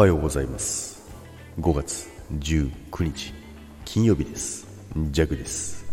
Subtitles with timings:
[0.00, 1.02] はようございます。
[1.60, 2.08] 5月
[2.38, 3.34] 19日
[3.84, 4.66] 金曜日です。
[5.10, 5.84] ジャグです。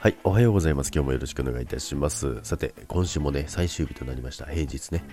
[0.00, 0.90] はいおはようございます。
[0.92, 2.40] 今日もよろしくお願いいたします。
[2.42, 4.46] さて今週もね最終日となりました。
[4.46, 5.04] 平日ね。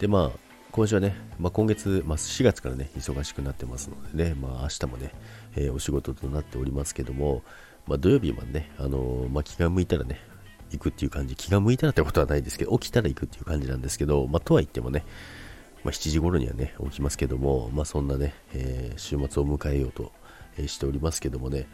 [0.00, 0.38] でまあ
[0.72, 5.12] 今週はね、まあ、今月、まあ、4月からね忙しくなってますのでね、まあ、明日もね、
[5.54, 7.42] えー、お仕事となっておりますけども、
[7.86, 10.18] まあ、土曜日までね、あのー、まあ、気が向いたらね
[10.70, 11.36] 行くっていう感じ。
[11.36, 15.04] 気が向いたらってことはないですけど起きたら行くっていう感じなんですけど、まあ、とは言ってもね
[15.84, 20.12] まあ、7時頃にはね、起きますけども、まあ、そんなね、えー、週末を迎えようと、
[20.56, 21.68] え、しておりますけどもね、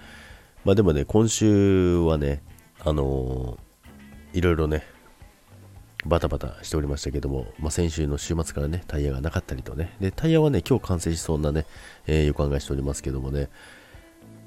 [0.65, 2.43] まあ、でもね、今週はね、
[2.81, 4.85] あのー、いろいろね、
[6.07, 11.67] バタバタしておりましたけども、まあ、先週の週末からね、タイヤがなかったりとね、で、タイヤはね、今日完成しそうなね、
[12.07, 13.49] えー、予感がしておりますけどもね、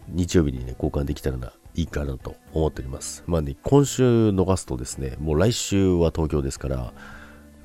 [0.09, 3.23] 日曜日にね、交換できたらないいかなと思っております。
[3.27, 6.93] まあね、今週逃すとですね、もう来週は東京ですから、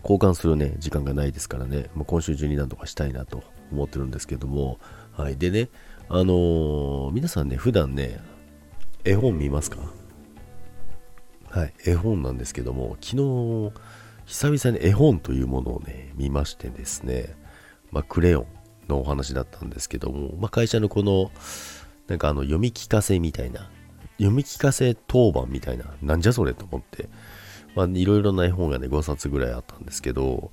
[0.03, 4.79] 交換するね、時間がないですからね、まあ、今週中になんとかしたいなと思ってるんですけども、
[5.13, 5.37] はい。
[5.37, 5.69] でね、
[6.09, 8.21] あのー、皆さんね、普段ね、
[9.05, 9.79] 絵本見ますか？
[11.51, 13.73] はい、絵本なんですけども、昨日、
[14.25, 17.35] 久々に絵本というものをね、見ましてですね、
[17.91, 18.47] まあ、クレヨ
[18.87, 21.31] ンのお話だったんですけども、まあ、会社のこの、
[22.09, 23.71] なんかあの、読み聞かせみたいな、
[24.19, 27.09] 読み聞かせ当番みたいな、なんじゃそれと思って、
[27.75, 30.51] まあ、いろいろな絵本がね、5冊ぐらいあったんですけど、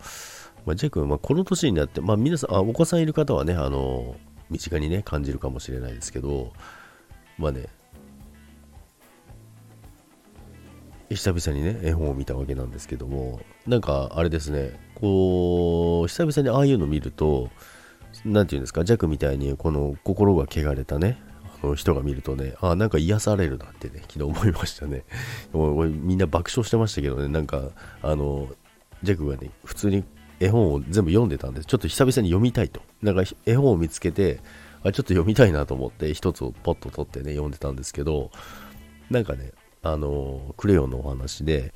[0.66, 4.16] まあ、ジェイ君、まあ、この年になって、まあ、皆さんあ、お子さんいる方はね、あの、
[4.50, 6.54] 身近にね、感じるかもしれないですけど、
[7.38, 7.68] まあね、
[11.10, 17.50] 久々にね、絵本を見たわけなんですけども、なんか、あれですね、こう、久々にああいうの見ると、
[18.26, 21.18] なんていうんですか、ジャックみたいに、この心が汚れたね、
[21.76, 25.04] 人が見るとね、あ、なんか癒されるなってね、昨日思いましたね。
[25.52, 27.70] もうみんな爆笑してましたけどね、なんか、
[28.02, 28.48] あの、
[29.04, 30.04] ジャックがね、普通に
[30.40, 31.64] 絵本を全部読んでたんで。
[31.64, 32.82] ちょっと久々に読みたいと。
[33.02, 34.40] なんか絵本を見つけて、
[34.84, 38.32] あ、ちょっと読みたいなと思って、一つをポッと取ってね、読んでたんですけど、
[39.10, 41.74] なんかね、あの、クレヨンのお話で、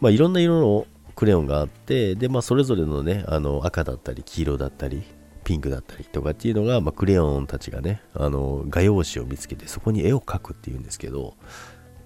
[0.00, 5.02] まあ、いろんな色のクレヨンがあって、で、まあ、それぞれのね、あの、赤だったり、黄色だったり、
[5.50, 11.34] ピンクだったりとかっていうのが、まあ、クレヨンたちがね、あの、画用紙を見つけて、そこに絵を描くっていうんですけど、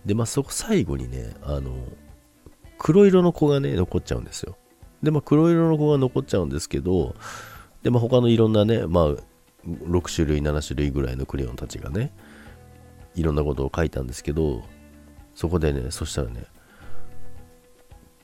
[0.06, 1.74] で、まあ、そこ最後にね、あの、
[2.78, 4.56] 黒色の子がね、残っちゃうんですよ。
[5.02, 7.14] で、まあ、黒色の子が残っちゃうんですけど、
[7.82, 9.14] で、まあ、他のいろんなね、まあ、
[9.66, 12.14] 6種類、7種類ぐらいのクレヨンたちがね、
[13.14, 14.62] いろんなことを書いたんですけど、
[15.34, 16.46] そこでね、そしたらね、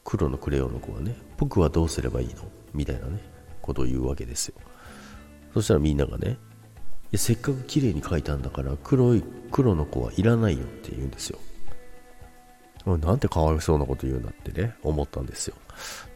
[0.02, 2.50] 黒のクレヨンの子がね、僕はどうすればいいの？
[2.72, 3.20] みたいなね、
[3.60, 4.54] ことを言うわけですよ。
[5.54, 6.38] そしたらみんながね、
[7.14, 11.38] せっかく綺麗に描いたんだから黒い、黒の子はいらないよって言うんですよ。
[12.86, 15.56] なんてかわいそうなこと言うんだってね、思ったんですよ。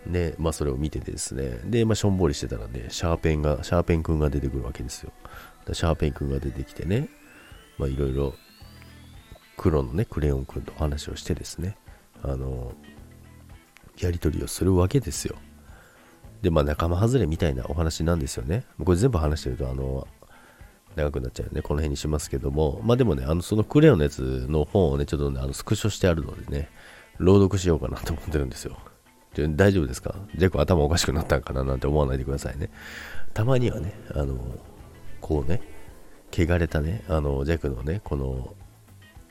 [0.06, 5.12] で、まあそれを見ててですね、で、まあしょんぼりしてたらね、シャーペンが、シャーペンくんが出てくるわけですよ。
[5.72, 7.08] シャーペンくんが出てきてね、
[7.78, 8.34] まあいろいろ
[9.56, 11.76] 黒のね、クレヨンくんと話をしてですね、
[12.22, 12.72] あの、
[13.98, 15.36] やりとりをするわけですよ。
[16.44, 18.64] で、まあ仲間外れみたいなお話なんですよね。
[18.84, 20.06] これ全部話してると、あの、
[20.94, 21.62] 長くなっちゃうね。
[21.62, 26.68] この辺にしますけども、まあでもね、あの、そのクレヨンのやつの本をね、ちょっとね、あの、スクショしてあるのでね、
[27.18, 28.76] 朗読しようかなと思ってるんですよ。
[29.56, 30.14] 大丈夫ですか？
[30.36, 32.70] ジェコ頭おかしくなったんかななんて思わないでくださいね。
[33.32, 34.38] たまにはね、あの、
[35.20, 35.60] こうね、
[36.30, 38.54] 汚れたね、あの、ジェクのね、この、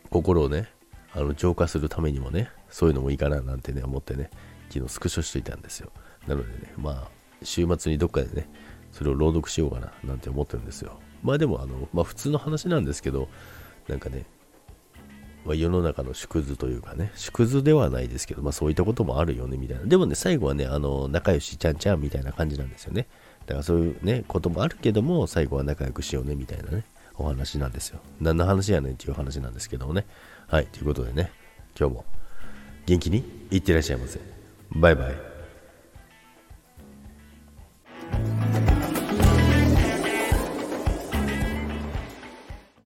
[0.09, 0.67] 心をね、
[1.13, 4.29] あの、浄化するためにもね、そういうのもいいかななんてね、思ってね、
[4.69, 5.91] 昨日スクショしといたんですよ。
[6.27, 7.09] なのでね、まあ、
[7.43, 8.47] 週末にどっかでね、
[8.91, 10.99] それを朗読しようかななんて思ってるんですよ。
[11.23, 13.27] まあでも、あの、まあ普通の話なんですけど、
[13.87, 14.25] なんかね、
[15.45, 19.85] まあ、世の中の縮図というかね、縮図ではないですけど、まあそういったこともあるよね、みたいな。
[19.85, 23.07] でもね、最後はね、あの、仲良しちゃんちゃんみたいな感じなんですよね。
[23.45, 26.85] だからそういうね、こともあるけども、最後は仲良くしようね、みたいなね、
[27.17, 27.99] お話なんですよ。
[28.21, 30.05] 何の話やねんっていう話なんですけどもね。
[30.47, 31.31] はい、ということでね、
[31.77, 32.05] 今日も
[32.85, 34.19] 元気にいってらっしゃいませ。
[34.71, 35.32] バイバイ。